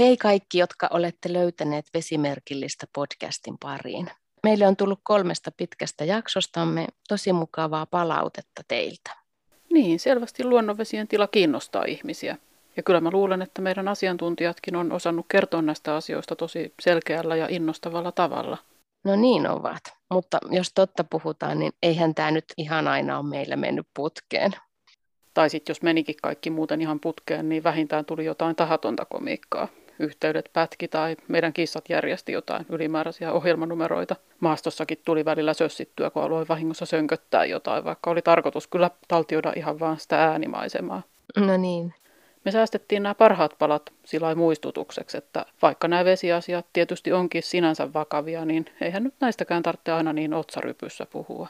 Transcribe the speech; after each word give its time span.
Hei 0.00 0.16
kaikki, 0.16 0.58
jotka 0.58 0.88
olette 0.92 1.32
löytäneet 1.32 1.84
vesimerkillistä 1.94 2.86
podcastin 2.94 3.58
pariin. 3.58 4.10
Meille 4.42 4.66
on 4.66 4.76
tullut 4.76 5.00
kolmesta 5.02 5.50
pitkästä 5.56 6.04
jaksostamme 6.04 6.86
tosi 7.08 7.32
mukavaa 7.32 7.86
palautetta 7.86 8.62
teiltä. 8.68 9.10
Niin, 9.72 10.00
selvästi 10.00 10.44
luonnonvesien 10.44 11.08
tila 11.08 11.26
kiinnostaa 11.26 11.84
ihmisiä. 11.84 12.36
Ja 12.76 12.82
kyllä 12.82 13.00
mä 13.00 13.10
luulen, 13.12 13.42
että 13.42 13.62
meidän 13.62 13.88
asiantuntijatkin 13.88 14.76
on 14.76 14.92
osannut 14.92 15.26
kertoa 15.28 15.62
näistä 15.62 15.96
asioista 15.96 16.36
tosi 16.36 16.74
selkeällä 16.82 17.36
ja 17.36 17.46
innostavalla 17.50 18.12
tavalla. 18.12 18.58
No 19.04 19.16
niin 19.16 19.46
ovat, 19.46 19.82
mutta 20.10 20.38
jos 20.50 20.72
totta 20.74 21.04
puhutaan, 21.04 21.58
niin 21.58 21.72
eihän 21.82 22.14
tämä 22.14 22.30
nyt 22.30 22.44
ihan 22.56 22.88
aina 22.88 23.18
ole 23.18 23.28
meillä 23.28 23.56
mennyt 23.56 23.86
putkeen. 23.94 24.52
Tai 25.34 25.50
sitten 25.50 25.70
jos 25.70 25.82
menikin 25.82 26.14
kaikki 26.22 26.50
muuten 26.50 26.80
ihan 26.80 27.00
putkeen, 27.00 27.48
niin 27.48 27.64
vähintään 27.64 28.04
tuli 28.04 28.24
jotain 28.24 28.56
tahatonta 28.56 29.04
komiikkaa. 29.04 29.68
Yhteydet 30.00 30.50
pätki 30.52 30.88
tai 30.88 31.16
meidän 31.28 31.52
kissat 31.52 31.84
järjesti 31.88 32.32
jotain 32.32 32.66
ylimääräisiä 32.68 33.32
ohjelmanumeroita. 33.32 34.16
Maastossakin 34.40 34.98
tuli 35.04 35.24
välillä 35.24 35.54
sössittyä, 35.54 36.10
kun 36.10 36.22
aloin 36.22 36.48
vahingossa 36.48 36.86
sönköttää 36.86 37.44
jotain, 37.44 37.84
vaikka 37.84 38.10
oli 38.10 38.22
tarkoitus 38.22 38.66
kyllä 38.66 38.90
taltioida 39.08 39.52
ihan 39.56 39.80
vaan 39.80 40.00
sitä 40.00 40.24
äänimaisemaa. 40.24 41.02
No 41.36 41.56
niin. 41.56 41.94
Me 42.44 42.50
säästettiin 42.50 43.02
nämä 43.02 43.14
parhaat 43.14 43.54
palat 43.58 43.92
sillä 44.04 44.34
muistutukseksi, 44.34 45.16
että 45.16 45.46
vaikka 45.62 45.88
nämä 45.88 46.04
vesiasiat 46.04 46.66
tietysti 46.72 47.12
onkin 47.12 47.42
sinänsä 47.42 47.92
vakavia, 47.92 48.44
niin 48.44 48.66
eihän 48.80 49.04
nyt 49.04 49.14
näistäkään 49.20 49.62
tarvitse 49.62 49.92
aina 49.92 50.12
niin 50.12 50.34
otsarypyssä 50.34 51.06
puhua. 51.06 51.48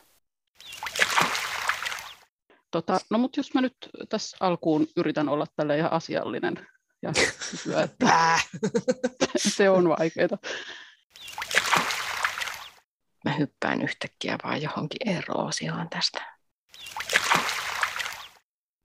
Tota, 2.71 2.99
no 3.11 3.19
mutta 3.19 3.41
jos 3.41 3.55
mä 3.55 3.61
nyt 3.61 3.77
tässä 4.09 4.37
alkuun 4.41 4.87
yritän 4.97 5.29
olla 5.29 5.47
tälle 5.57 5.79
ihan 5.79 5.93
asiallinen 5.93 6.67
ja 7.03 7.13
kysyä, 7.13 7.83
että 7.83 8.39
se 9.57 9.71
on 9.71 9.89
vaikeaa. 9.89 10.39
Mä 13.25 13.33
hyppään 13.33 13.83
yhtäkkiä 13.83 14.39
vaan 14.45 14.63
johonkin 14.63 15.09
eroosioon 15.09 15.89
tästä. 15.89 16.37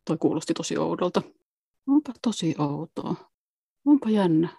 Toi 0.05 0.17
kuulosti 0.17 0.53
tosi 0.53 0.77
oudolta. 0.77 1.21
Onpa 1.87 2.13
tosi 2.21 2.55
outoa. 2.57 3.15
Onpa 3.85 4.09
jännä. 4.09 4.49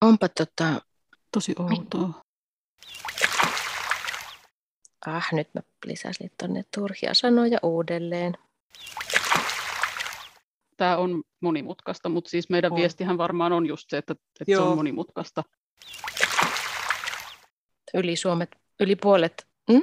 Onpa 0.00 0.28
tota... 0.28 0.80
Tosi 1.32 1.54
outoa. 1.58 2.22
Ah, 5.06 5.28
nyt 5.32 5.54
mä 5.54 5.60
lisäsin 5.86 6.30
tonne 6.38 6.64
turhia 6.74 7.14
sanoja 7.14 7.58
uudelleen. 7.62 8.38
Tämä 10.76 10.96
on 10.96 11.22
monimutkaista, 11.40 12.08
mutta 12.08 12.30
siis 12.30 12.50
meidän 12.50 12.72
on. 12.72 12.78
viestihän 12.78 13.18
varmaan 13.18 13.52
on 13.52 13.66
just 13.66 13.90
se, 13.90 13.98
että, 13.98 14.14
että 14.40 14.52
se 14.52 14.58
on 14.58 14.76
monimutkaista. 14.76 15.42
Yli 17.94 18.16
Suomet, 18.16 18.48
yli 18.80 18.96
puolet. 18.96 19.46
Mm? 19.70 19.82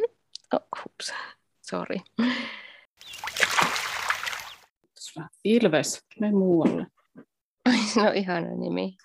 Oh, 0.53 0.61
hups. 0.83 1.13
Sorry. 1.61 1.95
Ilves, 5.43 6.05
me 6.19 6.31
muualle. 6.31 6.87
No 7.95 8.11
ihana 8.15 8.55
nimi. 8.55 8.97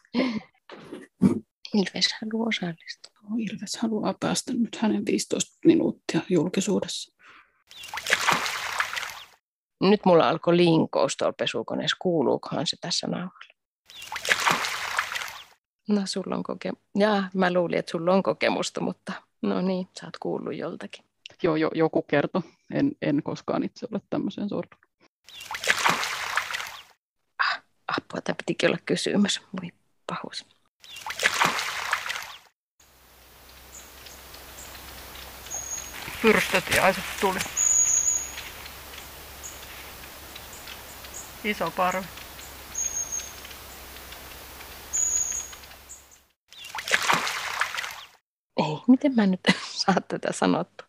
Ilves 1.75 2.15
haluaa 2.23 2.49
osallistua. 2.49 3.13
Ilves 3.39 3.77
haluaa 3.77 4.15
päästä 4.21 4.53
nyt 4.53 4.77
hänen 4.77 5.07
15 5.07 5.59
minuuttia 5.65 6.21
julkisuudessa. 6.29 7.16
Nyt 9.81 10.01
mulla 10.05 10.29
alkoi 10.29 10.57
linkous 10.57 11.17
tuolla 11.17 11.33
pesukoneessa. 11.33 11.97
Kuuluukohan 12.01 12.67
se 12.67 12.77
tässä 12.81 13.07
nauhalla? 13.07 13.57
No 15.89 16.03
sulla 16.05 16.37
on 16.37 16.43
kokemus. 16.43 16.81
Jaa, 16.95 17.29
mä 17.35 17.53
luulin, 17.53 17.79
että 17.79 17.91
sulla 17.91 18.13
on 18.13 18.23
kokemusta, 18.23 18.81
mutta 18.81 19.13
no 19.43 19.61
niin, 19.61 19.89
sä 20.01 20.07
oot 20.07 20.19
kuullut 20.21 20.57
joltakin. 20.57 21.05
Joo, 21.43 21.57
jo, 21.57 21.71
joku 21.75 22.03
kertoi. 22.03 22.43
En, 22.75 22.93
en 23.03 23.23
koskaan 23.23 23.63
itse 23.63 23.87
ole 23.93 24.01
tämmöiseen 24.11 24.49
sortunut. 24.49 24.87
Ah, 27.39 27.63
apua, 27.89 28.21
tämä 28.21 28.37
pitikin 28.37 28.69
olla 28.69 28.79
kysymys. 28.87 29.43
Voi 29.63 29.71
pahuus. 30.07 30.47
Pyrstötiaiset 36.23 37.05
tuli. 37.21 37.39
Iso 41.47 41.71
parvi. 41.77 42.07
Ei, 48.57 48.77
miten 48.89 49.15
mä 49.15 49.27
nyt 49.27 49.41
saa 49.85 49.95
tätä 50.09 50.33
sanottua? 50.33 50.87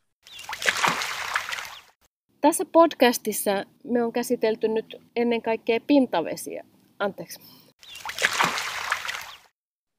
Tässä 2.42 2.66
podcastissa 2.66 3.52
me 3.84 4.04
on 4.04 4.14
käsitelty 4.14 4.68
nyt 4.68 4.96
ennen 5.16 5.42
kaikkea 5.42 5.80
pintavesiä. 5.88 6.64
Anteeksi. 7.00 7.40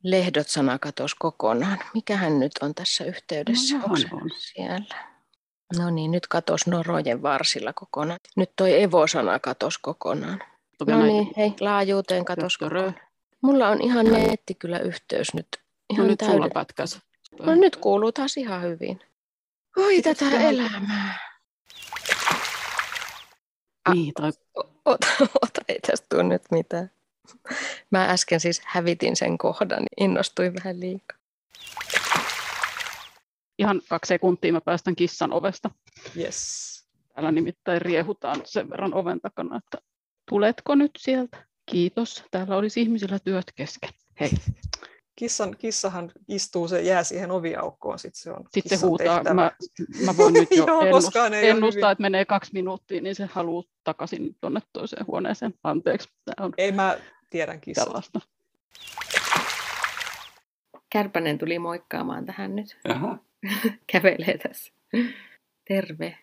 Lehdot 0.03 0.49
sana 0.49 0.79
katosi 0.79 1.17
kokonaan. 1.19 1.79
Mikähän 1.95 2.39
nyt 2.39 2.53
on 2.63 2.75
tässä 2.75 3.05
yhteydessä? 3.05 3.79
No, 3.79 3.85
on. 3.85 4.31
siellä? 4.37 5.18
No 5.77 5.91
niin, 5.91 6.11
nyt 6.11 6.27
katosi 6.27 6.71
norojen 6.71 7.23
varsilla 7.23 7.73
kokonaan. 7.73 8.19
Nyt 8.37 8.51
toi 8.57 8.83
Evo-sana 8.83 9.39
katosi 9.39 9.79
kokonaan. 9.83 10.43
No 10.87 11.03
niin, 11.03 11.33
hei, 11.37 11.53
laajuuteen 11.61 12.25
katosi 12.25 12.59
kokonaan. 12.59 13.01
Mulla 13.41 13.69
on 13.69 13.83
ihan 13.83 14.07
netti 14.07 14.55
kyllä 14.55 14.79
yhteys 14.79 15.35
nyt. 15.35 15.49
Ihan 15.91 16.05
no 16.05 16.11
nyt 16.11 16.19
täydet. 16.19 16.35
sulla 16.37 16.49
pätkäs. 16.49 16.99
No 17.43 17.55
nyt 17.55 17.77
kuuluu 17.77 18.13
taas 18.13 18.37
ihan 18.37 18.63
hyvin. 18.63 19.01
Oi 19.77 20.03
tätä 20.03 20.25
elämää. 20.31 21.19
Niin, 23.93 24.15
tai... 24.15 24.31
Ota, 24.85 25.07
ota, 25.43 25.61
ei 25.69 25.81
tästä 25.81 26.07
tule 26.09 26.23
nyt 26.23 26.43
mitään. 26.51 26.91
Mä 27.91 28.11
äsken 28.11 28.41
siis 28.41 28.63
hävitin 28.65 29.17
sen 29.17 29.39
kohdan, 29.39 29.79
niin 29.79 30.05
innostuin 30.11 30.55
vähän 30.55 30.81
liikaa 30.81 31.19
ihan 33.59 33.81
kaksi 33.89 34.09
sekuntia 34.09 34.53
mä 34.53 34.61
päästän 34.61 34.97
kissan 34.97 35.33
ovesta. 35.33 35.71
Yes. 36.17 36.69
Täällä 37.15 37.33
nimittäin 37.33 37.83
riehutaan 37.83 38.41
sen 38.45 38.71
verran 38.71 38.95
oven 38.95 39.21
takana, 39.21 39.57
että 39.57 39.79
tuletko 40.29 40.75
nyt 40.75 40.91
sieltä? 40.99 41.47
Kiitos. 41.67 42.25
Täällä 42.31 42.57
olisi 42.57 42.83
ihmisillä 42.83 43.19
työt 43.19 43.53
kesken. 43.55 43.91
Hei. 44.21 44.31
Kissan, 45.17 45.57
kissahan 45.57 46.13
istuu, 46.29 46.69
se 46.69 46.83
jää 46.83 47.05
siihen 47.05 47.31
oviaukkoon, 47.31 47.99
sitten 47.99 48.23
se 48.23 48.31
on 48.31 48.45
Sitten 48.51 48.79
se 48.79 48.87
huutaa, 48.87 49.35
mä, 49.35 49.51
mä 50.05 50.17
voin 50.17 50.35
nyt 50.35 50.51
jo 50.51 50.67
Joo, 50.67 50.81
ennustaa, 50.81 51.27
ennustaa 51.27 51.91
että 51.91 52.03
menee 52.03 52.25
kaksi 52.25 52.51
minuuttia, 52.53 53.01
niin 53.01 53.15
se 53.15 53.29
haluaa 53.33 53.65
takaisin 53.85 54.37
tuonne 54.41 54.61
toiseen 54.73 55.07
huoneeseen. 55.07 55.55
Anteeksi, 55.65 56.09
tämä 56.25 56.47
on 56.47 56.53
Ei 56.59 56.73
mä 56.73 56.99
tiedän 57.31 57.61
kissaa. 57.61 57.85
Tällaista. 57.85 58.21
Kärpänen 60.91 61.39
tuli 61.39 61.59
moikkaamaan 61.59 62.27
tähän 62.27 62.57
nyt. 62.57 62.79
Aha. 62.89 63.19
Kävelee 63.93 64.39
tässä. 64.39 64.73
Terve. 65.69 66.19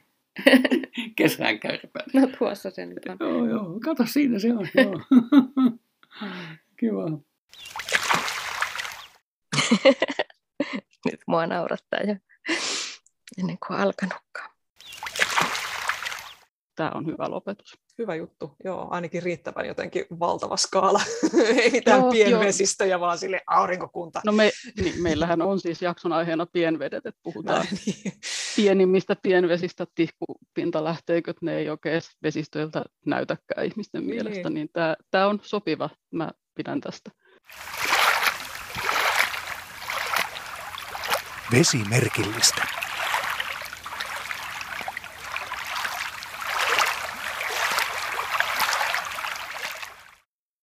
Kesän 1.15 1.59
kärpänen. 1.59 2.09
No 2.13 2.27
tuossa 2.37 2.69
se 2.71 2.85
nyt 2.85 3.05
on. 3.05 3.17
Joo, 3.19 3.45
joo. 3.45 3.79
Kato 3.79 4.05
siinä 4.05 4.39
se 4.39 4.53
on. 4.53 4.67
Joo. 4.75 5.01
Kiva. 6.79 7.19
nyt 11.05 11.19
mua 11.27 11.47
naurattaa 11.47 11.99
jo 11.99 12.15
ennen 13.37 13.57
kuin 13.67 13.79
alkanutkaan. 13.79 14.54
Tämä 16.75 16.91
on 16.95 17.05
hyvä 17.05 17.29
lopetus 17.29 17.85
hyvä 17.97 18.15
juttu. 18.15 18.55
Joo, 18.63 18.87
ainakin 18.89 19.23
riittävän 19.23 19.67
jotenkin 19.67 20.05
valtava 20.19 20.57
skaala. 20.57 21.01
Ei 21.61 21.69
mitään 21.71 22.01
joo, 22.01 22.11
pienvesistä 22.11 22.85
ja 22.85 22.99
vaan 22.99 23.17
sille 23.17 23.41
aurinkokunta. 23.47 24.21
No 24.25 24.31
me, 24.31 24.51
niin, 24.81 25.01
meillähän 25.01 25.41
on 25.41 25.59
siis 25.59 25.81
jakson 25.81 26.13
aiheena 26.13 26.45
pienvedet, 26.45 27.05
että 27.05 27.21
puhutaan 27.23 27.65
no, 27.71 27.77
niin. 27.85 28.13
pienimmistä 28.55 29.15
pienvesistä, 29.23 29.87
tihkupintalähteiköt, 29.95 31.41
ne 31.41 31.57
ei 31.57 31.69
oikein 31.69 32.01
vesistöiltä 32.23 32.83
näytäkään 33.05 33.65
ihmisten 33.65 34.01
niin. 34.01 34.15
mielestä, 34.15 34.49
niin 34.49 34.69
tämä, 34.73 34.95
tämä 35.11 35.27
on 35.27 35.39
sopiva. 35.41 35.89
Mä 36.11 36.31
pidän 36.55 36.81
tästä. 36.81 37.11
Vesimerkillistä. 41.51 42.84